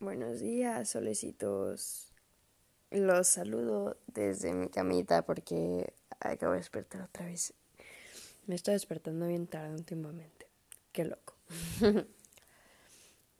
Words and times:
Buenos 0.00 0.38
días, 0.38 0.90
solecitos. 0.90 2.12
Los 2.92 3.26
saludo 3.26 3.96
desde 4.06 4.52
mi 4.52 4.68
camita 4.68 5.26
porque 5.26 5.92
acabo 6.20 6.52
de 6.52 6.58
despertar 6.58 7.02
otra 7.02 7.26
vez. 7.26 7.52
Me 8.46 8.54
estoy 8.54 8.74
despertando 8.74 9.26
bien 9.26 9.48
tarde 9.48 9.74
últimamente. 9.74 10.46
Qué 10.92 11.04
loco. 11.04 11.34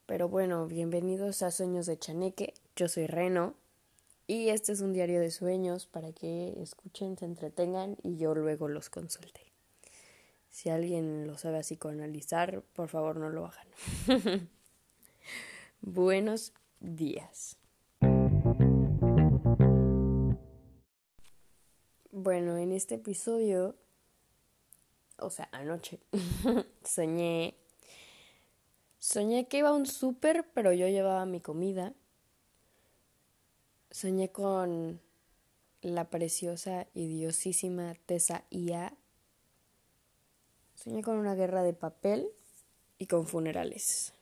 Pero 0.06 0.28
bueno, 0.28 0.66
bienvenidos 0.66 1.44
a 1.44 1.52
Sueños 1.52 1.86
de 1.86 1.96
Chaneque. 1.96 2.54
Yo 2.74 2.88
soy 2.88 3.06
Reno 3.06 3.54
y 4.26 4.48
este 4.48 4.72
es 4.72 4.80
un 4.80 4.92
diario 4.92 5.20
de 5.20 5.30
sueños 5.30 5.86
para 5.86 6.10
que 6.12 6.60
escuchen, 6.60 7.16
se 7.16 7.26
entretengan 7.26 7.96
y 8.02 8.16
yo 8.16 8.34
luego 8.34 8.66
los 8.66 8.90
consulte. 8.90 9.42
Si 10.50 10.70
alguien 10.70 11.28
lo 11.28 11.38
sabe 11.38 11.58
así 11.58 11.76
psicoanalizar, 11.76 12.62
por 12.72 12.88
favor 12.88 13.16
no 13.16 13.30
lo 13.30 13.46
hagan. 13.46 14.48
Buenos 15.80 16.52
días. 16.80 17.56
Bueno, 22.10 22.56
en 22.56 22.72
este 22.72 22.96
episodio, 22.96 23.76
o 25.18 25.30
sea, 25.30 25.48
anoche, 25.52 26.00
soñé. 26.84 27.54
Soñé 28.98 29.46
que 29.46 29.58
iba 29.58 29.68
a 29.68 29.72
un 29.72 29.86
súper, 29.86 30.50
pero 30.52 30.72
yo 30.72 30.88
llevaba 30.88 31.24
mi 31.26 31.40
comida. 31.40 31.94
Soñé 33.90 34.32
con 34.32 35.00
la 35.80 36.10
preciosa 36.10 36.88
y 36.92 37.06
diosísima 37.06 37.94
Tessa 38.06 38.44
Ia. 38.50 38.96
Soñé 40.74 41.02
con 41.02 41.18
una 41.18 41.34
guerra 41.36 41.62
de 41.62 41.72
papel 41.72 42.28
y 42.98 43.06
con 43.06 43.26
funerales. 43.26 44.12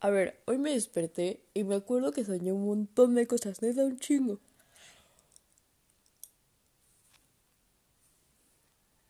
A 0.00 0.10
ver, 0.10 0.40
hoy 0.46 0.58
me 0.58 0.70
desperté 0.70 1.40
y 1.54 1.64
me 1.64 1.74
acuerdo 1.74 2.12
que 2.12 2.24
soñé 2.24 2.52
un 2.52 2.66
montón 2.66 3.16
de 3.16 3.26
cosas, 3.26 3.62
neta 3.62 3.84
un 3.84 3.98
chingo. 3.98 4.38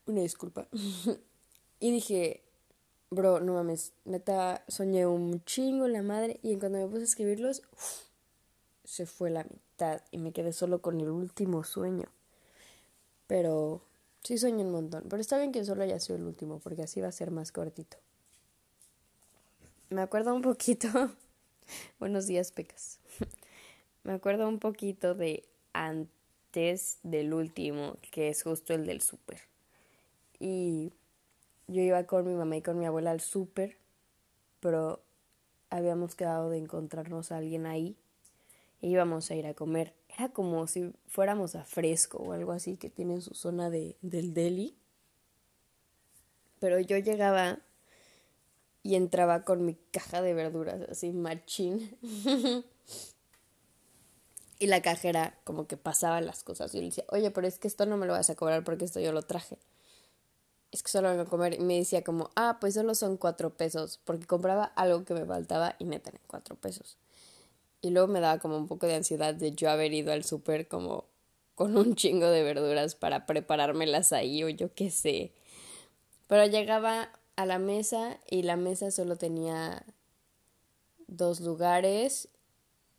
Una 0.06 0.22
disculpa. 0.22 0.66
y 1.80 1.90
dije, 1.90 2.42
bro, 3.10 3.40
no 3.40 3.52
mames, 3.52 3.92
neta 4.06 4.64
soñé 4.66 5.06
un 5.06 5.44
chingo 5.44 5.88
la 5.88 6.02
madre 6.02 6.40
y 6.42 6.52
en 6.52 6.60
cuando 6.60 6.78
me 6.78 6.86
puse 6.86 7.02
a 7.02 7.04
escribirlos, 7.04 7.62
se 8.84 9.04
fue 9.04 9.28
la 9.28 9.44
mitad 9.44 10.00
y 10.10 10.16
me 10.16 10.32
quedé 10.32 10.54
solo 10.54 10.80
con 10.80 11.00
el 11.02 11.10
último 11.10 11.64
sueño. 11.64 12.08
Pero 13.26 13.82
sí 14.22 14.38
soñé 14.38 14.64
un 14.64 14.72
montón, 14.72 15.04
pero 15.10 15.20
está 15.20 15.36
bien 15.36 15.52
que 15.52 15.66
solo 15.66 15.82
haya 15.82 16.00
sido 16.00 16.16
el 16.16 16.24
último 16.24 16.60
porque 16.60 16.82
así 16.84 17.02
va 17.02 17.08
a 17.08 17.12
ser 17.12 17.30
más 17.30 17.52
cortito 17.52 17.98
me 19.90 20.02
acuerdo 20.02 20.34
un 20.34 20.42
poquito, 20.42 20.88
buenos 21.98 22.26
días, 22.26 22.52
Pecas, 22.52 22.98
me 24.04 24.12
acuerdo 24.12 24.48
un 24.48 24.58
poquito 24.58 25.14
de 25.14 25.48
antes 25.72 26.98
del 27.02 27.32
último, 27.32 27.96
que 28.10 28.28
es 28.28 28.42
justo 28.42 28.74
el 28.74 28.86
del 28.86 29.00
súper. 29.00 29.40
Y 30.38 30.92
yo 31.66 31.82
iba 31.82 32.04
con 32.04 32.26
mi 32.26 32.34
mamá 32.34 32.56
y 32.56 32.62
con 32.62 32.78
mi 32.78 32.86
abuela 32.86 33.10
al 33.10 33.20
súper, 33.20 33.78
pero 34.60 35.00
habíamos 35.70 36.14
quedado 36.14 36.50
de 36.50 36.58
encontrarnos 36.58 37.32
a 37.32 37.38
alguien 37.38 37.66
ahí 37.66 37.96
e 38.80 38.88
íbamos 38.88 39.30
a 39.30 39.34
ir 39.34 39.46
a 39.46 39.54
comer. 39.54 39.94
Era 40.08 40.28
como 40.28 40.66
si 40.66 40.92
fuéramos 41.06 41.54
a 41.54 41.64
Fresco 41.64 42.18
o 42.18 42.32
algo 42.32 42.52
así, 42.52 42.76
que 42.76 42.90
tiene 42.90 43.20
su 43.20 43.34
zona 43.34 43.70
de, 43.70 43.96
del 44.02 44.34
deli. 44.34 44.76
Pero 46.60 46.78
yo 46.80 46.98
llegaba 46.98 47.60
y 48.82 48.94
entraba 48.94 49.42
con 49.42 49.64
mi 49.64 49.74
caja 49.90 50.22
de 50.22 50.34
verduras 50.34 50.80
así 50.90 51.12
machín. 51.12 51.96
y 54.58 54.66
la 54.66 54.82
cajera 54.82 55.38
como 55.44 55.66
que 55.66 55.76
pasaba 55.76 56.20
las 56.20 56.42
cosas 56.42 56.74
y 56.74 56.78
le 56.78 56.86
decía, 56.86 57.04
oye, 57.08 57.30
pero 57.30 57.46
es 57.46 57.58
que 57.58 57.68
esto 57.68 57.86
no 57.86 57.96
me 57.96 58.06
lo 58.06 58.12
vas 58.12 58.30
a 58.30 58.34
cobrar 58.34 58.64
porque 58.64 58.84
esto 58.84 59.00
yo 59.00 59.12
lo 59.12 59.22
traje. 59.22 59.58
Es 60.70 60.82
que 60.82 60.90
solo 60.90 61.08
vengo 61.08 61.22
a 61.22 61.26
comer. 61.26 61.54
Y 61.54 61.60
me 61.60 61.76
decía 61.76 62.04
como, 62.04 62.30
ah, 62.36 62.58
pues 62.60 62.74
solo 62.74 62.94
son 62.94 63.16
cuatro 63.16 63.50
pesos. 63.56 64.00
Porque 64.04 64.26
compraba 64.26 64.64
algo 64.64 65.04
que 65.04 65.14
me 65.14 65.24
faltaba 65.24 65.76
y 65.78 65.86
tenía 65.86 66.20
cuatro 66.26 66.56
pesos. 66.56 66.98
Y 67.80 67.90
luego 67.90 68.08
me 68.08 68.20
daba 68.20 68.38
como 68.38 68.56
un 68.56 68.66
poco 68.66 68.86
de 68.86 68.96
ansiedad 68.96 69.34
de 69.34 69.52
yo 69.52 69.70
haber 69.70 69.94
ido 69.94 70.12
al 70.12 70.24
súper 70.24 70.68
como 70.68 71.06
con 71.54 71.76
un 71.76 71.94
chingo 71.94 72.26
de 72.26 72.42
verduras 72.42 72.94
para 72.94 73.26
preparármelas 73.26 74.12
ahí 74.12 74.44
o 74.44 74.48
yo 74.48 74.74
qué 74.74 74.90
sé. 74.90 75.32
Pero 76.26 76.44
llegaba 76.46 77.10
a 77.38 77.46
la 77.46 77.60
mesa 77.60 78.18
y 78.28 78.42
la 78.42 78.56
mesa 78.56 78.90
solo 78.90 79.14
tenía 79.14 79.86
dos 81.06 81.38
lugares 81.38 82.28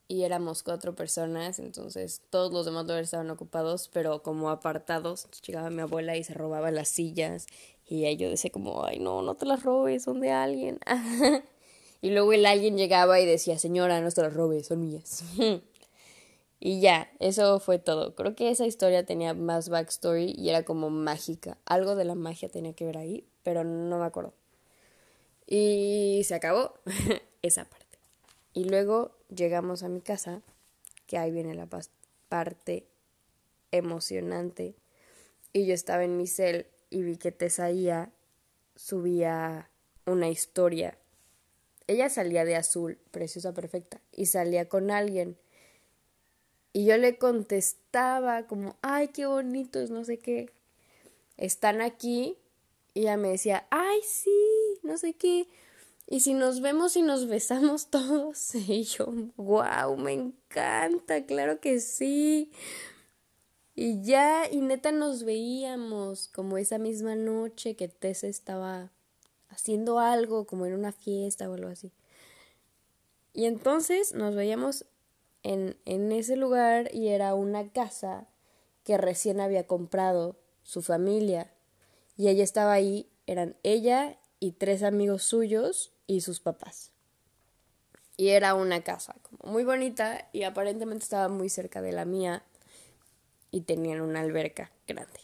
y 0.08 0.24
éramos 0.24 0.64
cuatro 0.64 0.96
personas, 0.96 1.60
entonces 1.60 2.22
todos 2.30 2.54
los 2.54 2.66
demás 2.66 2.86
lugares 2.86 3.08
estaban 3.08 3.30
ocupados, 3.32 3.90
pero 3.92 4.24
como 4.24 4.50
apartados. 4.50 5.28
llegaba 5.46 5.70
mi 5.70 5.82
abuela 5.82 6.16
y 6.16 6.24
se 6.24 6.36
robaba 6.36 6.72
las 6.72 6.88
sillas 6.88 7.48
y 7.86 8.16
yo 8.16 8.30
decía 8.30 8.50
como, 8.50 8.86
ay 8.86 9.00
no, 9.00 9.22
no 9.24 9.36
te 9.36 9.46
las 9.46 9.64
robes, 9.64 10.04
son 10.04 10.22
de 10.22 10.32
alguien. 10.32 10.80
y 12.02 12.12
luego 12.12 12.32
el 12.32 12.46
alguien 12.46 12.78
llegaba 12.78 13.20
y 13.20 13.26
decía, 13.26 13.60
señora, 13.60 14.00
no 14.00 14.10
te 14.10 14.22
las 14.22 14.34
robes, 14.34 14.68
son 14.68 14.80
mías. 14.80 15.26
y 16.62 16.80
ya, 16.80 17.12
eso 17.20 17.60
fue 17.60 17.78
todo. 17.78 18.16
Creo 18.16 18.36
que 18.36 18.52
esa 18.52 18.66
historia 18.66 19.06
tenía 19.06 19.34
más 19.34 19.68
backstory 19.68 20.34
y 20.38 20.48
era 20.48 20.64
como 20.64 20.90
mágica. 20.90 21.58
Algo 21.66 21.98
de 21.98 22.06
la 22.06 22.16
magia 22.16 22.48
tenía 22.48 22.72
que 22.72 22.86
ver 22.86 22.98
ahí, 22.98 23.29
pero 23.44 23.64
no 23.64 24.00
me 24.00 24.06
acuerdo. 24.06 24.34
Y 25.46 26.22
se 26.26 26.36
acabó 26.36 26.76
esa 27.42 27.66
parte. 27.66 27.98
Y 28.54 28.66
luego 28.66 29.16
llegamos 29.34 29.84
a 29.84 29.90
mi 29.90 30.02
casa, 30.02 30.42
que 31.08 31.18
ahí 31.18 31.32
viene 31.32 31.56
la 31.56 31.68
parte 32.28 32.88
emocionante. 33.72 34.76
Y 35.54 35.66
yo 35.66 35.74
estaba 35.74 36.04
en 36.04 36.18
mi 36.18 36.28
cel 36.28 36.68
y 36.90 37.02
vi 37.02 37.18
que 37.18 37.32
Tesaía 37.32 38.12
subía 38.76 39.70
una 40.06 40.30
historia. 40.30 40.98
Ella 41.88 42.10
salía 42.10 42.46
de 42.46 42.56
azul, 42.56 43.00
preciosa, 43.12 43.54
perfecta, 43.54 44.00
y 44.12 44.28
salía 44.28 44.70
con 44.70 44.92
alguien. 44.92 45.38
Y 46.72 46.86
yo 46.86 46.98
le 46.98 47.18
contestaba 47.18 48.46
como, 48.46 48.78
ay, 48.82 49.08
qué 49.08 49.26
bonitos, 49.26 49.90
no 49.90 50.04
sé 50.06 50.20
qué. 50.20 50.52
Están 51.38 51.82
aquí 51.82 52.38
y 52.94 53.02
ella 53.02 53.18
me 53.18 53.30
decía, 53.30 53.68
ay, 53.70 54.00
sí, 54.04 54.80
no 54.84 54.98
sé 54.98 55.14
qué. 55.14 55.48
Y 56.08 56.22
si 56.22 56.34
nos 56.34 56.60
vemos 56.62 56.96
y 56.96 57.04
nos 57.04 57.28
besamos 57.28 57.88
todos. 57.92 58.56
Y 58.56 58.84
yo, 58.84 59.08
wow, 59.38 59.96
me 59.98 60.14
encanta, 60.14 61.26
claro 61.26 61.60
que 61.60 61.80
sí. 61.80 62.52
Y 63.76 64.02
ya, 64.02 64.50
y 64.52 64.62
neta 64.62 64.92
nos 64.92 65.24
veíamos 65.24 66.28
como 66.28 66.58
esa 66.58 66.80
misma 66.80 67.16
noche 67.16 67.76
que 67.76 67.88
Tessa 67.88 68.28
estaba 68.28 68.92
haciendo 69.50 70.00
algo, 70.00 70.46
como 70.46 70.66
en 70.66 70.74
una 70.74 70.92
fiesta 70.92 71.50
o 71.50 71.54
algo 71.54 71.70
así. 71.70 71.92
Y 73.34 73.46
entonces 73.46 74.14
nos 74.14 74.36
veíamos 74.36 74.86
en, 75.44 75.78
en 75.86 76.12
ese 76.12 76.36
lugar 76.36 76.94
y 76.94 77.10
era 77.10 77.36
una 77.36 77.70
casa 77.72 78.28
que 78.84 78.98
recién 78.98 79.40
había 79.40 79.68
comprado 79.68 80.36
su 80.64 80.82
familia 80.82 81.54
y 82.20 82.28
ella 82.28 82.44
estaba 82.44 82.74
ahí, 82.74 83.10
eran 83.28 83.56
ella 83.64 84.18
y 84.42 84.52
tres 84.52 84.84
amigos 84.84 85.24
suyos 85.24 85.94
y 86.06 86.20
sus 86.20 86.42
papás. 86.42 86.92
Y 88.18 88.32
era 88.32 88.56
una 88.56 88.84
casa 88.84 89.16
como 89.22 89.54
muy 89.54 89.64
bonita 89.64 90.28
y 90.34 90.44
aparentemente 90.44 91.04
estaba 91.04 91.30
muy 91.30 91.48
cerca 91.48 91.82
de 91.82 91.94
la 91.94 92.04
mía 92.04 92.44
y 93.52 93.62
tenían 93.62 94.02
una 94.02 94.20
alberca 94.20 94.70
grande. 94.86 95.22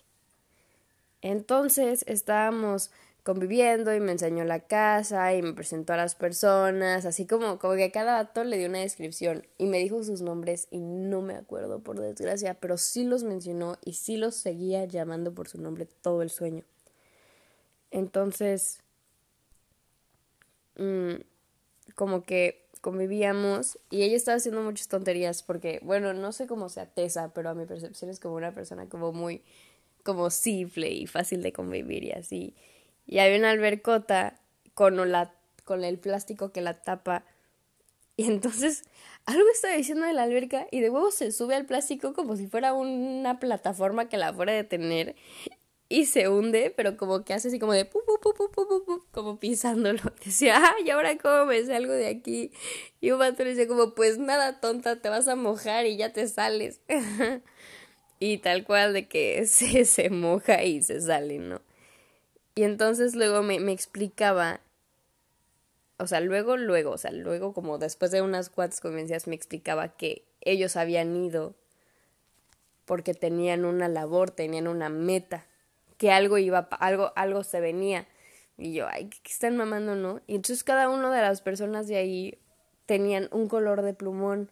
Entonces 1.22 2.06
estábamos 2.08 2.92
conviviendo 3.24 3.94
y 3.94 4.00
me 4.00 4.14
enseñó 4.14 4.46
la 4.46 4.62
casa 4.62 5.34
y 5.34 5.42
me 5.42 5.52
presentó 5.52 5.92
a 5.92 5.98
las 5.98 6.16
personas, 6.16 7.04
así 7.04 7.28
como, 7.28 7.60
como 7.60 7.76
que 7.76 7.84
a 7.84 7.92
cada 7.92 8.14
dato 8.14 8.46
le 8.46 8.58
dio 8.58 8.70
una 8.70 8.80
descripción 8.80 9.46
y 9.58 9.66
me 9.66 9.80
dijo 9.80 10.02
sus 10.06 10.22
nombres 10.22 10.70
y 10.72 10.80
no 10.80 11.22
me 11.22 11.36
acuerdo 11.36 11.80
por 11.84 12.00
desgracia, 12.00 12.54
pero 12.54 12.78
sí 12.78 13.04
los 13.04 13.26
mencionó 13.26 13.78
y 13.84 13.96
sí 13.96 14.16
los 14.16 14.36
seguía 14.36 14.86
llamando 14.86 15.34
por 15.34 15.50
su 15.50 15.60
nombre 15.60 15.90
todo 16.02 16.22
el 16.22 16.30
sueño. 16.30 16.64
Entonces, 17.96 18.84
mm, 20.76 21.14
como 21.96 22.24
que 22.24 22.68
convivíamos 22.82 23.80
y 23.90 24.04
ella 24.04 24.18
estaba 24.18 24.36
haciendo 24.36 24.62
muchas 24.62 24.90
tonterías 24.90 25.44
porque, 25.44 25.80
bueno, 25.82 26.14
no 26.14 26.34
sé 26.34 26.46
cómo 26.46 26.68
sea 26.68 26.88
Tesa, 26.88 27.34
pero 27.34 27.50
a 27.50 27.54
mi 27.54 27.66
percepción 27.66 28.12
es 28.12 28.20
como 28.20 28.36
una 28.36 28.54
persona 28.54 28.90
como 28.90 29.14
muy, 29.14 29.44
como 30.04 30.30
simple 30.30 30.90
y 30.92 31.08
fácil 31.08 31.42
de 31.42 31.54
convivir 31.54 32.04
y 32.04 32.12
así. 32.12 32.54
Y 33.08 33.20
había 33.20 33.38
una 33.38 33.52
albercota 33.52 34.42
con, 34.74 35.00
con 35.64 35.86
el 35.86 35.98
plástico 35.98 36.52
que 36.52 36.60
la 36.60 36.74
tapa. 36.74 37.24
Y 38.18 38.26
entonces 38.26 38.84
algo 39.26 39.48
estaba 39.54 39.74
diciendo 39.74 40.06
de 40.06 40.12
la 40.12 40.24
alberca 40.24 40.68
y 40.70 40.82
de 40.82 40.90
huevo 40.90 41.12
se 41.12 41.32
sube 41.32 41.56
al 41.56 41.66
plástico 41.66 42.14
como 42.14 42.36
si 42.36 42.48
fuera 42.48 42.74
una 42.74 43.40
plataforma 43.40 44.10
que 44.10 44.18
la 44.18 44.34
fuera 44.34 44.52
de 44.52 44.66
tener 44.66 45.16
y 45.88 46.06
se 46.06 46.30
hunde, 46.30 46.74
pero 46.76 46.98
como 46.98 47.24
que 47.24 47.34
hace 47.34 47.50
así 47.50 47.60
como 47.60 47.74
de 47.74 47.86
pu, 47.86 48.00
pu, 48.06 48.20
pu, 48.20 49.06
como 49.12 49.40
pisándolo. 49.40 50.02
Decía, 50.26 50.62
ay, 50.76 50.90
ahora 50.90 51.18
cómo 51.18 51.46
me 51.46 51.64
salgo 51.64 51.94
de 51.94 52.08
aquí. 52.08 52.52
Y 53.02 53.12
un 53.12 53.20
vato 53.20 53.44
le 53.44 53.52
decía 53.52 53.68
como, 53.68 53.94
pues 53.94 54.18
nada, 54.18 54.60
tonta, 54.60 55.02
te 55.02 55.10
vas 55.10 55.28
a 55.28 55.36
mojar 55.36 55.86
y 55.86 55.98
ya 55.98 56.12
te 56.12 56.28
sales. 56.28 56.82
y 58.20 58.40
tal 58.40 58.66
cual 58.66 58.94
de 58.94 59.08
que 59.08 59.46
se, 59.48 59.86
se 59.86 60.10
moja 60.10 60.64
y 60.64 60.82
se 60.82 61.02
sale, 61.02 61.38
¿no? 61.38 61.62
Y 62.56 62.64
entonces 62.64 63.16
luego 63.16 63.44
me, 63.44 63.60
me 63.60 63.74
explicaba, 63.74 64.62
o 65.98 66.08
sea, 66.08 66.20
luego, 66.22 66.58
luego, 66.58 66.92
o 66.92 66.98
sea, 66.98 67.12
luego 67.12 67.54
como 67.54 67.78
después 67.78 68.12
de 68.12 68.22
unas 68.22 68.50
cuantas 68.50 68.80
convencias 68.80 69.28
me 69.28 69.36
explicaba 69.36 69.90
que 69.98 70.24
ellos 70.42 70.78
habían 70.78 71.16
ido 71.16 71.54
porque 72.86 73.14
tenían 73.14 73.66
una 73.66 73.90
labor, 73.90 74.32
tenían 74.32 74.68
una 74.68 74.90
meta 74.90 75.46
que 75.98 76.12
algo 76.12 76.38
iba, 76.38 76.68
algo, 76.80 77.12
algo 77.16 77.44
se 77.44 77.60
venía. 77.60 78.08
Y 78.58 78.74
yo, 78.74 78.88
ay, 78.88 79.10
¿qué 79.10 79.32
están 79.32 79.58
mamando, 79.58 79.96
no? 79.96 80.22
Y 80.28 80.36
entonces 80.36 80.64
cada 80.64 80.90
una 80.90 81.14
de 81.14 81.22
las 81.22 81.42
personas 81.42 81.88
de 81.88 81.98
ahí 81.98 82.40
tenían 82.86 83.28
un 83.32 83.48
color 83.48 83.82
de 83.82 83.94
plumón. 83.94 84.52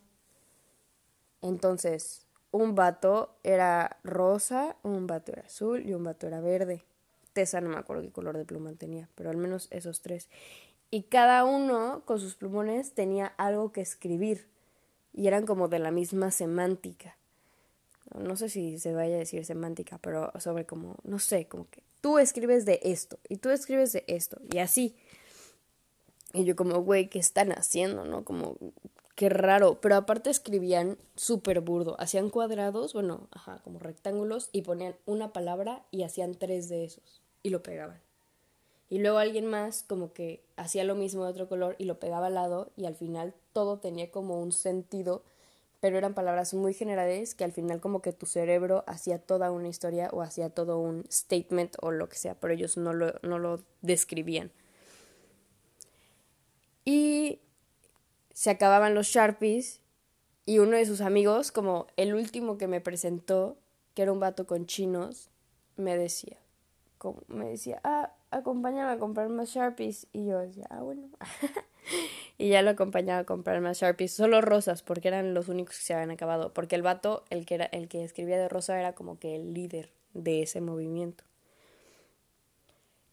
Entonces, 1.42 2.26
un 2.52 2.76
vato 2.76 3.38
era 3.44 3.98
rosa, 4.04 4.78
un 4.84 5.08
vato 5.08 5.32
era 5.32 5.44
azul 5.44 5.88
y 5.88 5.94
un 5.94 6.04
vato 6.04 6.28
era 6.28 6.42
verde. 6.42 6.84
Tessa 7.34 7.62
no 7.62 7.70
me 7.70 7.78
acuerdo 7.78 8.04
qué 8.04 8.12
color 8.12 8.38
de 8.38 8.46
plumón 8.46 8.78
tenía, 8.78 9.10
pero 9.16 9.30
al 9.30 9.38
menos 9.38 9.68
esos 9.72 10.02
tres. 10.02 10.30
Y 10.92 11.04
cada 11.04 11.44
uno 11.46 12.04
con 12.06 12.20
sus 12.20 12.36
plumones 12.36 12.94
tenía 12.94 13.28
algo 13.38 13.72
que 13.72 13.82
escribir 13.82 14.48
y 15.12 15.28
eran 15.28 15.46
como 15.46 15.68
de 15.68 15.80
la 15.80 15.92
misma 15.92 16.30
semántica 16.30 17.18
no 18.20 18.36
sé 18.36 18.50
si 18.50 18.80
se 18.80 18.94
vaya 18.94 19.16
a 19.16 19.20
decir 19.20 19.46
semántica, 19.46 19.98
pero 20.00 20.32
sobre 20.40 20.66
como, 20.66 20.98
no 21.04 21.20
sé, 21.20 21.48
como 21.48 21.70
que 21.70 21.84
tú 22.02 22.20
escribes 22.20 22.66
de 22.66 22.80
esto 22.84 23.18
y 23.30 23.38
tú 23.38 23.50
escribes 23.50 23.94
de 23.94 24.04
esto 24.08 24.40
y 24.52 24.60
así. 24.60 24.96
Y 26.34 26.46
yo 26.46 26.56
como, 26.56 26.80
güey, 26.80 27.10
¿qué 27.10 27.20
están 27.20 27.52
haciendo? 27.52 28.06
¿No? 28.06 28.26
Como, 28.26 28.58
qué 29.16 29.30
raro. 29.30 29.80
Pero 29.82 29.96
aparte 29.96 30.32
escribían 30.32 30.98
súper 31.16 31.62
burdo. 31.62 31.96
Hacían 32.00 32.30
cuadrados, 32.30 32.94
bueno, 32.94 33.28
ajá, 33.32 33.60
como 33.64 33.80
rectángulos 33.80 34.50
y 34.52 34.64
ponían 34.64 34.96
una 35.06 35.32
palabra 35.32 35.86
y 35.92 36.04
hacían 36.04 36.34
tres 36.34 36.70
de 36.70 36.86
esos 36.86 37.22
y 37.44 37.52
lo 37.52 37.62
pegaban. 37.62 38.02
Y 38.90 39.00
luego 39.00 39.18
alguien 39.18 39.46
más 39.46 39.84
como 39.84 40.14
que 40.14 40.44
hacía 40.56 40.84
lo 40.84 40.96
mismo 40.96 41.24
de 41.24 41.32
otro 41.32 41.48
color 41.48 41.76
y 41.78 41.86
lo 41.86 42.00
pegaba 42.00 42.28
al 42.28 42.36
lado 42.36 42.72
y 42.76 42.86
al 42.86 42.96
final 42.96 43.34
todo 43.52 43.80
tenía 43.80 44.12
como 44.12 44.42
un 44.42 44.52
sentido 44.52 45.24
pero 45.84 45.98
eran 45.98 46.14
palabras 46.14 46.54
muy 46.54 46.74
generales 46.74 47.36
que 47.36 47.44
al 47.44 47.52
final 47.52 47.82
como 47.82 48.02
que 48.02 48.14
tu 48.14 48.26
cerebro 48.26 48.86
hacía 48.88 49.20
toda 49.20 49.52
una 49.52 49.68
historia 49.68 50.08
o 50.14 50.22
hacía 50.22 50.50
todo 50.50 50.80
un 50.80 51.04
statement 51.12 51.76
o 51.82 51.92
lo 51.92 52.08
que 52.08 52.16
sea, 52.16 52.36
pero 52.36 52.54
ellos 52.54 52.78
no 52.78 52.94
lo, 52.94 53.16
no 53.22 53.38
lo 53.38 53.62
describían. 53.82 54.54
Y 56.86 57.42
se 58.34 58.50
acababan 58.50 58.96
los 58.96 59.08
Sharpies 59.08 59.82
y 60.46 60.60
uno 60.60 60.78
de 60.78 60.86
sus 60.86 61.02
amigos, 61.02 61.52
como 61.52 61.88
el 61.98 62.16
último 62.16 62.58
que 62.58 62.68
me 62.68 62.80
presentó, 62.80 63.58
que 63.94 64.04
era 64.04 64.14
un 64.14 64.22
vato 64.22 64.48
con 64.48 64.68
chinos, 64.68 65.32
me 65.76 65.98
decía, 65.98 66.38
como, 66.98 67.24
me 67.28 67.50
decía, 67.50 67.82
ah, 67.84 68.14
acompáñame 68.34 68.92
a 68.92 68.98
comprar 68.98 69.30
más 69.30 69.50
Sharpies. 69.50 70.08
Y 70.12 70.26
yo 70.26 70.40
decía, 70.40 70.66
ah, 70.70 70.82
bueno. 70.82 71.10
y 72.38 72.50
ya 72.50 72.62
lo 72.62 72.72
acompañaba 72.72 73.20
a 73.20 73.26
comprar 73.26 73.62
más 73.62 73.80
Sharpies, 73.80 74.14
solo 74.14 74.42
rosas, 74.42 74.84
porque 74.84 75.08
eran 75.08 75.34
los 75.34 75.48
únicos 75.48 75.78
que 75.78 75.84
se 75.84 75.94
habían 75.94 76.12
acabado. 76.12 76.54
Porque 76.54 76.76
el 76.76 76.82
vato, 76.82 77.24
el 77.30 77.46
que, 77.46 77.56
era, 77.56 77.66
el 77.66 77.88
que 77.88 78.04
escribía 78.04 78.38
de 78.38 78.50
rosa, 78.50 78.80
era 78.80 78.94
como 78.94 79.20
que 79.20 79.36
el 79.36 79.54
líder 79.54 79.92
de 80.14 80.42
ese 80.42 80.62
movimiento. 80.62 81.24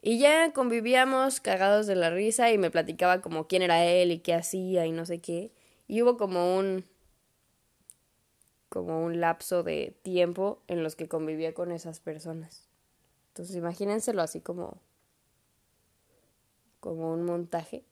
Y 0.03 0.19
ya 0.19 0.53
convivíamos 0.53 1.41
cagados 1.41 1.87
de 1.87 1.95
la 1.95 2.11
risa 2.11 2.51
y 2.51 2.59
me 2.59 2.71
platicaba 2.71 3.21
como 3.21 3.47
quién 3.47 3.63
era 3.63 3.85
él 3.85 4.13
y 4.13 4.21
qué 4.21 4.35
hacía 4.35 4.87
y 4.87 4.93
no 4.93 5.05
sé 5.05 5.21
qué. 5.21 5.53
Y 5.89 6.03
hubo 6.03 6.17
como 6.17 6.57
un 6.57 6.85
como 8.71 9.05
un 9.05 9.21
lapso 9.21 9.65
de 9.65 9.97
tiempo 10.03 10.63
en 10.69 10.85
los 10.85 10.95
que 10.95 11.09
convivía 11.09 11.53
con 11.53 11.73
esas 11.73 12.01
personas. 12.01 12.69
Entonces 13.29 13.57
imagínenselo 13.57 14.23
así 14.23 14.41
como 14.41 14.81
como 16.81 17.13
un 17.13 17.25
montaje, 17.25 17.85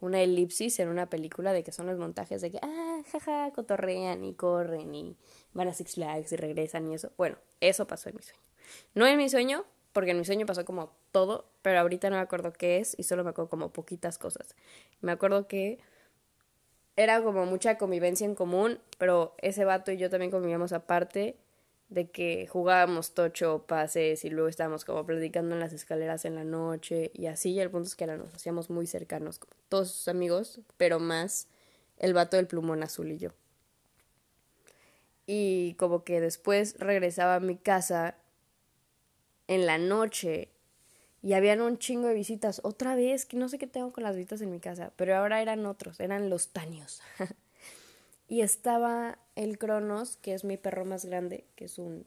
una 0.00 0.20
elipsis 0.20 0.78
en 0.78 0.88
una 0.88 1.10
película 1.10 1.52
de 1.52 1.64
que 1.64 1.72
son 1.72 1.86
los 1.86 1.98
montajes 1.98 2.40
de 2.40 2.50
que, 2.50 2.58
ah, 2.62 3.02
jaja, 3.10 3.50
cotorrean 3.52 4.24
y 4.24 4.34
corren 4.34 4.94
y 4.94 5.16
van 5.52 5.68
a 5.68 5.74
Six 5.74 5.94
Flags 5.94 6.32
y 6.32 6.36
regresan 6.36 6.90
y 6.90 6.94
eso. 6.94 7.12
Bueno, 7.16 7.36
eso 7.60 7.86
pasó 7.86 8.08
en 8.08 8.16
mi 8.16 8.22
sueño. 8.22 8.40
No 8.94 9.06
en 9.06 9.16
mi 9.16 9.28
sueño, 9.28 9.64
porque 9.92 10.12
en 10.12 10.18
mi 10.18 10.24
sueño 10.24 10.46
pasó 10.46 10.64
como 10.64 10.92
todo, 11.10 11.50
pero 11.62 11.80
ahorita 11.80 12.10
no 12.10 12.16
me 12.16 12.22
acuerdo 12.22 12.52
qué 12.52 12.78
es 12.78 12.94
y 12.98 13.02
solo 13.02 13.24
me 13.24 13.30
acuerdo 13.30 13.50
como 13.50 13.72
poquitas 13.72 14.18
cosas. 14.18 14.54
Me 15.00 15.12
acuerdo 15.12 15.48
que 15.48 15.78
era 16.96 17.22
como 17.22 17.46
mucha 17.46 17.78
convivencia 17.78 18.24
en 18.24 18.34
común, 18.34 18.80
pero 18.98 19.34
ese 19.38 19.64
vato 19.64 19.92
y 19.92 19.96
yo 19.96 20.10
también 20.10 20.30
convivíamos 20.30 20.72
aparte 20.72 21.36
de 21.88 22.10
que 22.10 22.46
jugábamos 22.46 23.14
tocho 23.14 23.64
pases 23.66 24.24
y 24.24 24.30
luego 24.30 24.48
estábamos 24.48 24.84
como 24.84 25.06
platicando 25.06 25.54
en 25.54 25.60
las 25.60 25.72
escaleras 25.72 26.24
en 26.24 26.34
la 26.34 26.44
noche 26.44 27.10
y 27.14 27.26
así, 27.26 27.52
y 27.52 27.60
el 27.60 27.70
punto 27.70 27.88
es 27.88 27.96
que 27.96 28.06
nos 28.06 28.34
hacíamos 28.34 28.68
muy 28.68 28.86
cercanos, 28.86 29.38
como 29.38 29.52
todos 29.68 29.90
sus 29.90 30.08
amigos, 30.08 30.60
pero 30.76 30.98
más 30.98 31.48
el 31.96 32.14
vato 32.14 32.36
del 32.36 32.46
plumón 32.46 32.82
azul 32.82 33.10
y 33.10 33.18
yo. 33.18 33.30
Y 35.26 35.74
como 35.74 36.04
que 36.04 36.20
después 36.20 36.76
regresaba 36.78 37.36
a 37.36 37.40
mi 37.40 37.56
casa 37.56 38.16
en 39.46 39.66
la 39.66 39.78
noche 39.78 40.50
y 41.22 41.32
habían 41.32 41.60
un 41.60 41.78
chingo 41.78 42.08
de 42.08 42.14
visitas. 42.14 42.60
Otra 42.64 42.94
vez, 42.94 43.26
que 43.26 43.36
no 43.36 43.48
sé 43.48 43.58
qué 43.58 43.66
tengo 43.66 43.92
con 43.92 44.04
las 44.04 44.14
visitas 44.14 44.40
en 44.40 44.50
mi 44.50 44.60
casa, 44.60 44.92
pero 44.96 45.16
ahora 45.16 45.42
eran 45.42 45.66
otros, 45.66 46.00
eran 46.00 46.30
los 46.30 46.48
taños. 46.48 47.02
y 48.28 48.42
estaba 48.42 49.18
el 49.34 49.58
Cronos, 49.58 50.18
que 50.18 50.34
es 50.34 50.44
mi 50.44 50.56
perro 50.56 50.84
más 50.84 51.04
grande, 51.04 51.44
que 51.56 51.64
es 51.64 51.78
un 51.78 52.06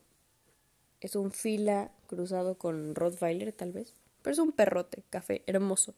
es 1.02 1.16
un 1.16 1.32
fila 1.32 1.90
cruzado 2.06 2.60
con 2.60 2.94
Rottweiler 2.94 3.52
tal 3.52 3.72
vez, 3.72 3.96
pero 4.22 4.34
es 4.34 4.40
un 4.40 4.52
perrote, 4.52 5.04
café, 5.10 5.42
hermoso. 5.48 5.96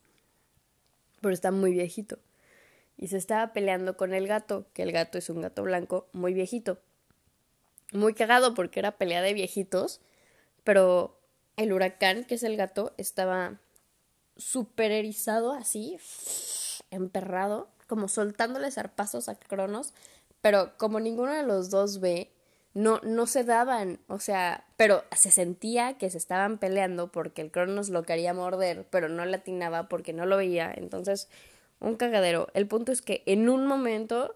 Pero 1.19 1.33
está 1.33 1.51
muy 1.51 1.73
viejito. 1.73 2.19
Y 2.97 3.07
se 3.07 3.17
estaba 3.17 3.51
peleando 3.51 3.97
con 3.97 4.13
el 4.13 4.27
gato, 4.27 4.65
que 4.73 4.83
el 4.83 4.93
gato 4.93 5.17
es 5.17 5.29
un 5.29 5.41
gato 5.41 5.63
blanco 5.63 6.07
muy 6.13 6.33
viejito. 6.33 6.79
Muy 7.91 8.13
cagado 8.13 8.53
porque 8.53 8.79
era 8.79 8.97
pelea 8.97 9.21
de 9.21 9.33
viejitos, 9.33 9.99
pero 10.63 11.19
el 11.57 11.73
huracán, 11.73 12.23
que 12.23 12.35
es 12.35 12.43
el 12.43 12.55
gato, 12.55 12.93
estaba 12.97 13.59
super 14.37 14.91
erizado 14.91 15.51
así, 15.51 15.97
emperrado, 16.91 17.72
como 17.93 18.07
soltándole 18.07 18.71
zarpazos 18.71 19.29
a 19.29 19.35
Cronos 19.35 19.93
pero 20.43 20.73
como 20.77 20.99
ninguno 20.99 21.31
de 21.31 21.43
los 21.43 21.69
dos 21.69 22.01
ve, 22.01 22.29
no, 22.73 22.99
no 23.01 23.27
se 23.27 23.45
daban, 23.45 24.01
o 24.09 24.19
sea, 24.19 24.65
pero 24.75 25.05
se 25.15 25.31
sentía 25.31 25.97
que 25.97 26.09
se 26.09 26.17
estaban 26.17 26.57
peleando 26.57 27.13
porque 27.13 27.41
el 27.41 27.49
Cronos 27.49 27.87
lo 27.87 28.03
quería 28.03 28.33
morder, 28.33 28.85
pero 28.89 29.07
no 29.07 29.23
latinaba 29.23 29.87
porque 29.87 30.11
no 30.11 30.25
lo 30.25 30.35
veía, 30.35 30.69
entonces 30.75 31.29
un 31.79 31.95
cagadero. 31.95 32.49
El 32.53 32.67
punto 32.67 32.91
es 32.91 33.01
que 33.01 33.23
en 33.25 33.47
un 33.47 33.65
momento 33.67 34.35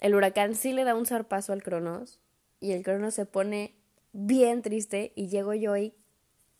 el 0.00 0.14
huracán 0.14 0.54
sí 0.54 0.72
le 0.72 0.84
da 0.84 0.94
un 0.94 1.04
zarpazo 1.04 1.52
al 1.52 1.62
Cronos 1.62 2.20
y 2.58 2.72
el 2.72 2.82
Cronos 2.82 3.12
se 3.12 3.26
pone 3.26 3.74
bien 4.12 4.62
triste 4.62 5.12
y 5.14 5.28
llego 5.28 5.52
yo 5.52 5.76
y 5.76 5.92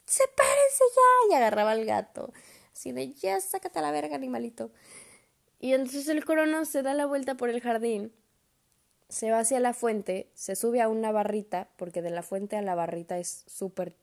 sepárense 0.05 0.85
ya 0.95 1.31
y 1.31 1.35
agarraba 1.37 1.71
al 1.71 1.87
gato, 1.87 2.35
así 2.75 2.93
de 2.93 3.15
ya 3.15 3.41
sácate 3.41 3.79
a 3.79 3.83
la 3.83 3.93
verga 3.93 4.15
animalito. 4.15 4.71
Y 5.61 5.73
entonces 5.73 6.09
el 6.09 6.25
Cronos 6.25 6.69
se 6.69 6.83
da 6.83 6.95
la 6.95 7.07
vuelta 7.07 7.37
por 7.37 7.51
el 7.51 7.61
jardín 7.61 8.13
se 9.09 9.31
va 9.31 9.41
hacia 9.41 9.61
la 9.61 9.75
fuente, 9.75 10.29
se 10.35 10.57
sube 10.57 10.81
a 10.81 10.89
una 10.89 11.13
barrita, 11.13 11.69
porque 11.77 12.03
de 12.03 12.11
la 12.11 12.23
fuente 12.23 12.57
a 12.57 12.63
la 12.63 12.75
barrita 12.75 13.19
es 13.19 13.45
súper 13.47 13.95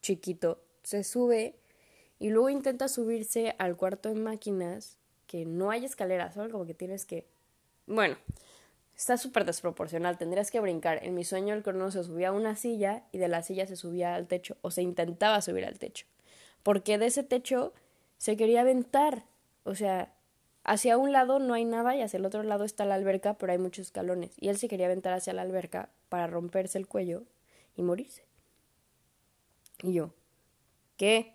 chiquito, 0.00 0.62
se 0.82 1.04
sube 1.04 1.56
y 2.18 2.30
luego 2.30 2.48
intenta 2.48 2.88
subirse 2.88 3.54
al 3.58 3.76
cuarto 3.76 4.08
de 4.08 4.14
máquinas, 4.14 4.96
que 5.26 5.44
no 5.44 5.70
hay 5.70 5.84
escaleras, 5.84 6.34
solo 6.34 6.50
como 6.50 6.64
que 6.64 6.74
tienes 6.74 7.04
que... 7.04 7.26
Bueno, 7.86 8.16
está 8.96 9.18
súper 9.18 9.44
desproporcional, 9.44 10.16
tendrías 10.16 10.50
que 10.50 10.60
brincar. 10.60 11.04
En 11.04 11.14
mi 11.14 11.24
sueño 11.24 11.52
el 11.52 11.62
crono 11.62 11.90
se 11.90 12.04
subía 12.04 12.28
a 12.28 12.32
una 12.32 12.56
silla 12.56 13.02
y 13.12 13.18
de 13.18 13.28
la 13.28 13.42
silla 13.42 13.66
se 13.66 13.76
subía 13.76 14.14
al 14.14 14.26
techo, 14.26 14.56
o 14.62 14.70
se 14.70 14.82
intentaba 14.82 15.42
subir 15.42 15.66
al 15.66 15.78
techo, 15.78 16.06
porque 16.62 16.96
de 16.96 17.06
ese 17.06 17.24
techo 17.24 17.74
se 18.16 18.36
quería 18.36 18.62
aventar, 18.62 19.24
o 19.64 19.74
sea, 19.74 20.14
Hacia 20.68 20.98
un 20.98 21.12
lado 21.12 21.38
no 21.38 21.54
hay 21.54 21.64
nada 21.64 21.94
y 21.94 22.02
hacia 22.02 22.16
el 22.16 22.26
otro 22.26 22.42
lado 22.42 22.64
está 22.64 22.84
la 22.84 22.96
alberca, 22.96 23.34
pero 23.34 23.52
hay 23.52 23.58
muchos 23.58 23.86
escalones. 23.86 24.32
Y 24.40 24.48
él 24.48 24.58
se 24.58 24.66
quería 24.66 24.86
aventar 24.86 25.12
hacia 25.12 25.32
la 25.32 25.42
alberca 25.42 25.90
para 26.08 26.26
romperse 26.26 26.76
el 26.76 26.88
cuello 26.88 27.22
y 27.76 27.82
morirse. 27.82 28.24
Y 29.84 29.92
yo, 29.92 30.10
¿qué? 30.96 31.34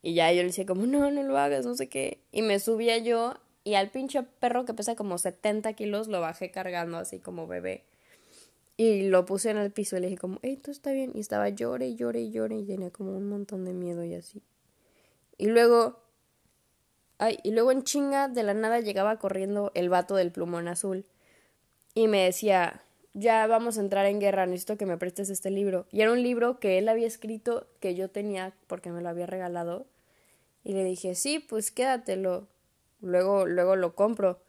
Y 0.00 0.14
ya 0.14 0.32
yo 0.32 0.40
le 0.40 0.46
decía 0.46 0.64
como, 0.64 0.86
no, 0.86 1.10
no 1.10 1.22
lo 1.22 1.36
hagas, 1.36 1.66
no 1.66 1.74
sé 1.74 1.90
qué. 1.90 2.22
Y 2.32 2.40
me 2.40 2.58
subía 2.58 2.96
yo 2.96 3.34
y 3.62 3.74
al 3.74 3.90
pinche 3.90 4.22
perro 4.22 4.64
que 4.64 4.72
pesa 4.72 4.96
como 4.96 5.18
70 5.18 5.74
kilos 5.74 6.08
lo 6.08 6.22
bajé 6.22 6.50
cargando 6.50 6.96
así 6.96 7.18
como 7.18 7.46
bebé. 7.46 7.84
Y 8.78 9.02
lo 9.02 9.26
puse 9.26 9.50
en 9.50 9.58
el 9.58 9.70
piso 9.70 9.98
y 9.98 10.00
le 10.00 10.06
dije 10.06 10.18
como, 10.18 10.38
hey, 10.40 10.56
todo 10.56 10.72
está 10.72 10.92
bien. 10.92 11.12
Y 11.14 11.20
estaba 11.20 11.50
llore 11.50 11.94
llore 11.94 12.30
llore 12.30 12.56
y 12.56 12.64
tenía 12.64 12.90
como 12.90 13.14
un 13.14 13.28
montón 13.28 13.66
de 13.66 13.74
miedo 13.74 14.02
y 14.02 14.14
así. 14.14 14.42
Y 15.36 15.48
luego, 15.48 16.01
y 17.30 17.52
luego 17.52 17.70
en 17.72 17.84
chinga 17.84 18.28
de 18.28 18.42
la 18.42 18.54
nada 18.54 18.80
llegaba 18.80 19.18
corriendo 19.18 19.70
el 19.74 19.88
vato 19.88 20.16
del 20.16 20.32
plumón 20.32 20.68
azul. 20.68 21.06
Y 21.94 22.08
me 22.08 22.24
decía, 22.24 22.82
ya 23.14 23.46
vamos 23.46 23.78
a 23.78 23.80
entrar 23.80 24.06
en 24.06 24.20
guerra, 24.20 24.46
necesito 24.46 24.76
que 24.76 24.86
me 24.86 24.96
prestes 24.96 25.30
este 25.30 25.50
libro. 25.50 25.86
Y 25.92 26.00
era 26.00 26.12
un 26.12 26.22
libro 26.22 26.58
que 26.58 26.78
él 26.78 26.88
había 26.88 27.06
escrito 27.06 27.68
que 27.80 27.94
yo 27.94 28.10
tenía 28.10 28.54
porque 28.66 28.90
me 28.90 29.02
lo 29.02 29.08
había 29.08 29.26
regalado. 29.26 29.86
Y 30.64 30.72
le 30.72 30.84
dije, 30.84 31.14
sí, 31.14 31.38
pues 31.38 31.70
quédatelo. 31.70 32.48
Luego, 33.00 33.46
luego 33.46 33.76
lo 33.76 33.94
compro. 33.94 34.40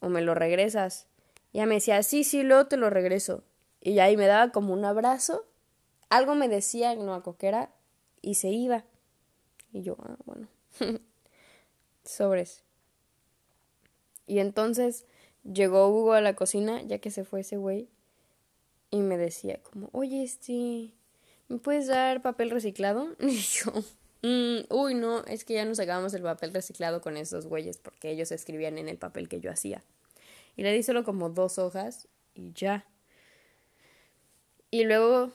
O 0.00 0.08
me 0.08 0.22
lo 0.22 0.34
regresas. 0.34 1.06
Y 1.52 1.58
ella 1.58 1.66
me 1.66 1.74
decía, 1.74 2.02
sí, 2.02 2.24
sí, 2.24 2.42
luego 2.42 2.66
te 2.66 2.76
lo 2.76 2.90
regreso. 2.90 3.44
Y 3.80 3.98
ahí 3.98 4.16
me 4.16 4.26
daba 4.26 4.52
como 4.52 4.72
un 4.72 4.84
abrazo. 4.84 5.44
Algo 6.08 6.34
me 6.34 6.48
decía, 6.48 6.94
no 6.94 7.14
a 7.14 7.22
coquera, 7.22 7.70
y 8.20 8.34
se 8.34 8.48
iba. 8.50 8.84
Y 9.72 9.82
yo, 9.82 9.96
ah, 10.00 10.16
bueno. 10.24 10.48
Sobres. 12.12 12.62
Y 14.26 14.38
entonces 14.38 15.06
llegó 15.44 15.88
Hugo 15.88 16.12
a 16.12 16.20
la 16.20 16.34
cocina, 16.34 16.82
ya 16.82 16.98
que 16.98 17.10
se 17.10 17.24
fue 17.24 17.40
ese 17.40 17.56
güey, 17.56 17.88
y 18.90 18.98
me 19.00 19.16
decía 19.16 19.58
como, 19.62 19.88
oye, 19.92 20.22
este, 20.22 20.92
¿me 21.48 21.58
puedes 21.58 21.86
dar 21.86 22.22
papel 22.22 22.50
reciclado? 22.50 23.08
Y 23.20 23.38
yo, 23.38 23.72
mm, 24.22 24.72
uy, 24.72 24.94
no, 24.94 25.24
es 25.24 25.44
que 25.44 25.54
ya 25.54 25.64
nos 25.64 25.78
sacábamos 25.78 26.14
el 26.14 26.22
papel 26.22 26.52
reciclado 26.52 27.00
con 27.00 27.16
esos 27.16 27.46
güeyes 27.46 27.78
porque 27.78 28.10
ellos 28.10 28.30
escribían 28.30 28.78
en 28.78 28.88
el 28.88 28.98
papel 28.98 29.28
que 29.28 29.40
yo 29.40 29.50
hacía. 29.50 29.82
Y 30.56 30.62
le 30.62 30.72
di 30.72 30.82
solo 30.82 31.04
como 31.04 31.30
dos 31.30 31.58
hojas 31.58 32.08
y 32.34 32.52
ya. 32.52 32.86
Y 34.70 34.84
luego, 34.84 35.32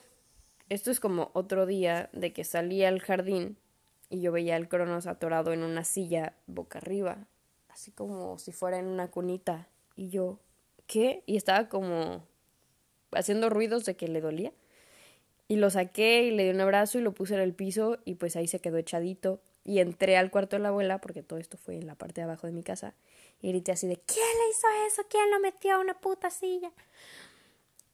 esto 0.69 0.91
es 0.91 0.99
como 0.99 1.31
otro 1.33 1.65
día 1.65 2.09
de 2.13 2.33
que 2.33 2.43
salí 2.43 2.83
al 2.83 2.99
jardín 2.99 3.57
y 4.09 4.21
yo 4.21 4.31
veía 4.31 4.55
al 4.55 4.67
Cronos 4.67 5.07
atorado 5.07 5.53
en 5.53 5.63
una 5.63 5.83
silla 5.83 6.33
boca 6.47 6.79
arriba, 6.79 7.27
así 7.69 7.91
como 7.91 8.37
si 8.39 8.51
fuera 8.51 8.79
en 8.79 8.87
una 8.87 9.09
cunita. 9.09 9.67
Y 9.95 10.09
yo, 10.09 10.39
¿qué? 10.85 11.23
Y 11.25 11.37
estaba 11.37 11.69
como 11.69 12.23
haciendo 13.11 13.49
ruidos 13.49 13.85
de 13.85 13.95
que 13.95 14.07
le 14.07 14.21
dolía. 14.21 14.51
Y 15.49 15.55
lo 15.57 15.69
saqué 15.69 16.23
y 16.23 16.31
le 16.31 16.43
di 16.43 16.49
un 16.49 16.59
abrazo 16.59 16.99
y 16.99 17.01
lo 17.01 17.13
puse 17.13 17.35
en 17.35 17.39
el 17.39 17.53
piso 17.53 17.99
y 18.03 18.15
pues 18.15 18.35
ahí 18.35 18.47
se 18.47 18.59
quedó 18.59 18.77
echadito. 18.77 19.39
Y 19.63 19.79
entré 19.79 20.17
al 20.17 20.31
cuarto 20.31 20.55
de 20.55 20.61
la 20.61 20.69
abuela, 20.69 20.99
porque 21.01 21.23
todo 21.23 21.39
esto 21.39 21.57
fue 21.57 21.75
en 21.75 21.87
la 21.87 21.95
parte 21.95 22.21
de 22.21 22.25
abajo 22.25 22.47
de 22.47 22.53
mi 22.53 22.63
casa, 22.63 22.93
y 23.41 23.49
grité 23.49 23.73
así 23.73 23.85
de 23.85 23.97
¿Quién 23.97 24.25
le 24.25 24.49
hizo 24.49 24.67
eso? 24.87 25.01
¿Quién 25.09 25.29
lo 25.29 25.41
metió 25.41 25.75
a 25.75 25.79
una 25.79 25.93
puta 25.99 26.29
silla? 26.29 26.71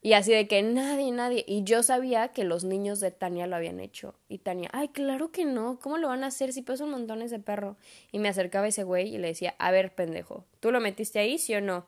Y 0.05 0.13
así 0.13 0.33
de 0.33 0.50
que 0.50 0.62
nadie, 0.62 1.13
nadie. 1.13 1.45
Y 1.48 1.63
yo 1.63 1.81
sabía 1.81 2.27
que 2.27 2.43
los 2.43 2.65
niños 2.65 3.00
de 3.00 3.10
Tania 3.10 3.48
lo 3.48 3.55
habían 3.55 3.79
hecho. 3.79 4.15
Y 4.27 4.39
Tania, 4.39 4.69
ay, 4.74 4.89
claro 4.89 5.31
que 5.31 5.45
no. 5.45 5.79
¿Cómo 5.79 5.98
lo 5.98 6.10
van 6.10 6.25
a 6.25 6.27
hacer 6.27 6.51
si 6.51 6.62
pasa 6.62 6.83
un 6.83 6.91
montón 6.91 7.22
ese 7.22 7.39
perro? 7.39 7.77
Y 8.12 8.19
me 8.19 8.27
acercaba 8.27 8.67
ese 8.67 8.83
güey 8.83 9.15
y 9.15 9.17
le 9.17 9.27
decía, 9.29 9.55
a 9.60 9.72
ver, 9.72 9.95
pendejo, 9.95 10.45
¿tú 10.60 10.74
lo 10.74 10.81
metiste 10.81 11.19
ahí, 11.19 11.38
sí 11.38 11.55
o 11.55 11.62
no? 11.62 11.88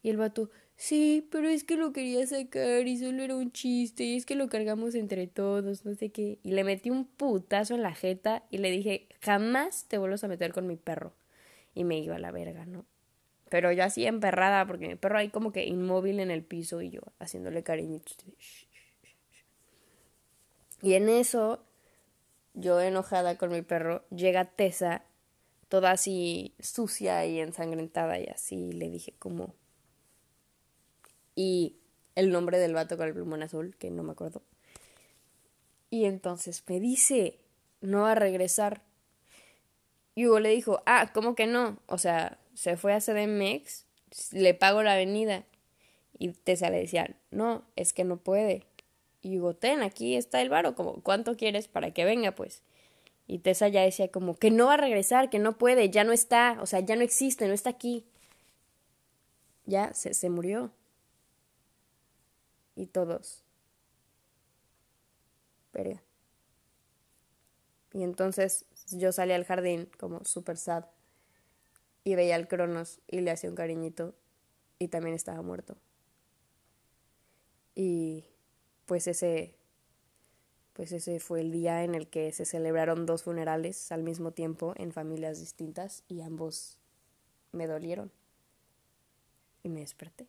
Y 0.00 0.10
el 0.10 0.16
vato, 0.16 0.48
sí, 0.76 1.26
pero 1.32 1.48
es 1.48 1.64
que 1.64 1.76
lo 1.76 1.92
quería 1.92 2.24
sacar 2.24 2.86
y 2.86 2.98
solo 2.98 3.24
era 3.24 3.34
un 3.34 3.50
chiste 3.50 4.04
y 4.04 4.16
es 4.16 4.26
que 4.26 4.36
lo 4.36 4.48
cargamos 4.48 4.94
entre 4.94 5.26
todos, 5.26 5.84
no 5.84 5.94
sé 5.96 6.10
qué. 6.10 6.38
Y 6.44 6.52
le 6.52 6.62
metí 6.62 6.90
un 6.90 7.04
putazo 7.04 7.74
en 7.74 7.82
la 7.82 7.94
jeta 7.96 8.44
y 8.48 8.58
le 8.58 8.70
dije, 8.70 9.08
jamás 9.20 9.86
te 9.88 9.98
vuelvas 9.98 10.22
a 10.22 10.28
meter 10.28 10.52
con 10.52 10.68
mi 10.68 10.76
perro. 10.76 11.14
Y 11.74 11.82
me 11.82 11.98
iba 11.98 12.14
a 12.14 12.20
la 12.20 12.30
verga, 12.30 12.64
¿no? 12.64 12.86
Pero 13.48 13.72
yo 13.72 13.84
así 13.84 14.06
emperrada, 14.06 14.66
porque 14.66 14.88
mi 14.88 14.96
perro 14.96 15.18
ahí 15.18 15.28
como 15.28 15.52
que 15.52 15.64
inmóvil 15.66 16.20
en 16.20 16.30
el 16.30 16.42
piso 16.42 16.82
y 16.82 16.90
yo 16.90 17.00
haciéndole 17.18 17.62
cariñitos. 17.62 18.16
Y 20.82 20.94
en 20.94 21.08
eso, 21.08 21.64
yo 22.54 22.80
enojada 22.80 23.38
con 23.38 23.50
mi 23.50 23.62
perro, 23.62 24.04
llega 24.10 24.44
Tessa, 24.44 25.04
toda 25.68 25.92
así 25.92 26.54
sucia 26.58 27.24
y 27.26 27.40
ensangrentada 27.40 28.18
y 28.18 28.26
así, 28.26 28.72
le 28.72 28.90
dije 28.90 29.14
como... 29.18 29.54
Y 31.34 31.76
el 32.14 32.30
nombre 32.30 32.58
del 32.58 32.72
vato 32.72 32.96
con 32.96 33.06
el 33.06 33.14
plumón 33.14 33.42
azul, 33.42 33.76
que 33.76 33.90
no 33.90 34.02
me 34.02 34.12
acuerdo. 34.12 34.42
Y 35.90 36.06
entonces 36.06 36.64
me 36.66 36.80
dice, 36.80 37.38
no 37.80 38.02
va 38.02 38.12
a 38.12 38.16
regresar. 38.16 38.82
Y 40.14 40.26
Hugo 40.26 40.40
le 40.40 40.48
dijo, 40.48 40.82
ah, 40.86 41.10
¿cómo 41.12 41.34
que 41.34 41.46
no? 41.46 41.78
O 41.86 41.98
sea, 41.98 42.38
se 42.56 42.76
fue 42.78 42.94
a 42.94 43.00
CDMX, 43.00 43.84
le 44.32 44.54
pago 44.54 44.82
la 44.82 44.94
avenida. 44.94 45.44
Y 46.18 46.30
Tessa 46.30 46.70
le 46.70 46.78
decía, 46.78 47.14
no, 47.30 47.62
es 47.76 47.92
que 47.92 48.02
no 48.02 48.16
puede. 48.16 48.64
Y 49.20 49.38
Hugo, 49.38 49.54
ten, 49.54 49.82
aquí 49.82 50.16
está 50.16 50.40
el 50.40 50.48
varo, 50.48 50.74
como, 50.74 51.02
¿cuánto 51.02 51.36
quieres 51.36 51.68
para 51.68 51.90
que 51.92 52.06
venga, 52.06 52.32
pues? 52.32 52.62
Y 53.26 53.40
Tessa 53.40 53.68
ya 53.68 53.82
decía 53.82 54.08
como, 54.08 54.36
que 54.36 54.50
no 54.50 54.66
va 54.66 54.74
a 54.74 54.78
regresar, 54.78 55.28
que 55.28 55.38
no 55.38 55.58
puede, 55.58 55.90
ya 55.90 56.04
no 56.04 56.12
está, 56.12 56.58
o 56.62 56.66
sea, 56.66 56.80
ya 56.80 56.96
no 56.96 57.02
existe, 57.02 57.46
no 57.46 57.52
está 57.52 57.70
aquí. 57.70 58.06
Ya, 59.66 59.92
se, 59.92 60.14
se 60.14 60.30
murió. 60.30 60.72
Y 62.74 62.86
todos. 62.86 63.42
Pero... 65.72 66.00
Y 67.92 68.02
entonces 68.02 68.66
yo 68.90 69.12
salí 69.12 69.32
al 69.32 69.44
jardín 69.44 69.88
como 69.98 70.24
súper 70.24 70.56
sad 70.58 70.84
y 72.06 72.14
veía 72.14 72.36
al 72.36 72.46
Cronos 72.46 73.00
y 73.08 73.20
le 73.20 73.32
hacía 73.32 73.50
un 73.50 73.56
cariñito 73.56 74.14
y 74.78 74.86
también 74.86 75.16
estaba 75.16 75.42
muerto. 75.42 75.76
Y 77.74 78.24
pues 78.86 79.08
ese 79.08 79.56
pues 80.72 80.92
ese 80.92 81.18
fue 81.18 81.40
el 81.40 81.50
día 81.50 81.82
en 81.82 81.96
el 81.96 82.06
que 82.06 82.30
se 82.30 82.44
celebraron 82.44 83.06
dos 83.06 83.24
funerales 83.24 83.90
al 83.90 84.04
mismo 84.04 84.30
tiempo 84.30 84.72
en 84.76 84.92
familias 84.92 85.40
distintas 85.40 86.04
y 86.06 86.20
ambos 86.20 86.78
me 87.50 87.66
dolieron. 87.66 88.12
Y 89.64 89.68
me 89.68 89.80
desperté. 89.80 90.28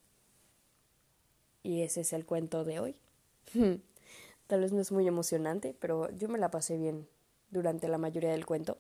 Y 1.61 1.83
ese 1.83 2.01
es 2.01 2.11
el 2.11 2.25
cuento 2.25 2.63
de 2.63 2.79
hoy. 2.79 2.95
Tal 4.47 4.61
vez 4.61 4.71
no 4.71 4.81
es 4.81 4.91
muy 4.91 5.07
emocionante, 5.07 5.75
pero 5.79 6.09
yo 6.09 6.27
me 6.27 6.39
la 6.39 6.49
pasé 6.49 6.75
bien 6.77 7.07
durante 7.51 7.87
la 7.87 7.99
mayoría 7.99 8.31
del 8.31 8.47
cuento. 8.47 8.79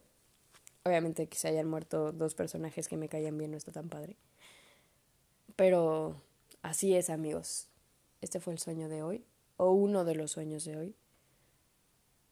Obviamente 0.87 1.27
que 1.27 1.37
se 1.37 1.49
hayan 1.49 1.67
muerto 1.67 2.13
dos 2.13 2.33
personajes 2.33 2.87
que 2.87 2.95
me 2.95 3.09
caían 3.09 3.37
bien 3.37 3.51
no 3.51 3.57
está 3.57 3.73
tan 3.73 3.89
padre. 3.89 4.15
Pero 5.57 6.21
así 6.61 6.95
es, 6.95 7.09
amigos. 7.09 7.67
Este 8.21 8.39
fue 8.39 8.53
el 8.53 8.59
sueño 8.59 8.87
de 8.87 9.03
hoy, 9.03 9.25
o 9.57 9.71
uno 9.71 10.05
de 10.05 10.15
los 10.15 10.31
sueños 10.31 10.63
de 10.63 10.77
hoy. 10.77 10.95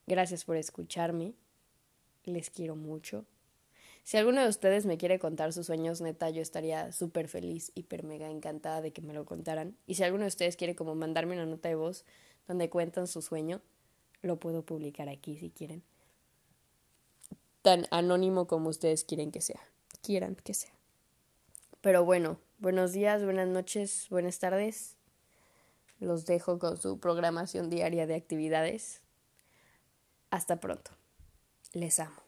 Gracias 0.07 0.45
por 0.45 0.55
escucharme. 0.55 1.33
Les 2.23 2.49
quiero 2.49 2.77
mucho. 2.77 3.25
Si 4.05 4.15
alguno 4.15 4.41
de 4.41 4.47
ustedes 4.47 4.85
me 4.85 4.97
quiere 4.97 5.19
contar 5.19 5.51
sus 5.51 5.65
sueños, 5.65 5.99
neta, 5.99 6.29
yo 6.29 6.41
estaría 6.41 6.93
súper 6.93 7.27
feliz, 7.27 7.73
hiper 7.75 8.05
mega 8.05 8.29
encantada 8.29 8.79
de 8.79 8.93
que 8.93 9.01
me 9.01 9.13
lo 9.13 9.25
contaran. 9.25 9.75
Y 9.85 9.95
si 9.95 10.03
alguno 10.03 10.23
de 10.23 10.29
ustedes 10.29 10.55
quiere 10.55 10.77
como 10.77 10.95
mandarme 10.95 11.35
una 11.35 11.45
nota 11.45 11.67
de 11.67 11.75
voz 11.75 12.05
donde 12.47 12.69
cuentan 12.69 13.07
su 13.07 13.21
sueño, 13.21 13.59
lo 14.21 14.39
puedo 14.39 14.63
publicar 14.63 15.09
aquí 15.09 15.35
si 15.35 15.49
quieren 15.49 15.83
tan 17.65 17.87
anónimo 17.89 18.45
como 18.45 18.69
ustedes 18.69 19.03
quieren 19.03 19.31
que 19.31 19.41
sea, 19.41 19.59
quieran 20.03 20.35
que 20.35 20.53
sea. 20.53 20.71
Pero 21.81 22.05
bueno, 22.05 22.37
buenos 22.59 22.91
días, 22.91 23.23
buenas 23.23 23.47
noches, 23.47 24.05
buenas 24.11 24.37
tardes. 24.37 24.97
Los 25.99 26.27
dejo 26.27 26.59
con 26.59 26.77
su 26.77 26.99
programación 26.99 27.71
diaria 27.71 28.05
de 28.05 28.13
actividades. 28.13 29.01
Hasta 30.29 30.59
pronto. 30.59 30.91
Les 31.73 31.99
amo. 31.99 32.24